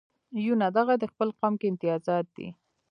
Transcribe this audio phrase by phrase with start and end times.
[0.45, 2.47] یونه دغه دې خپل قوم کې امتیازات دي.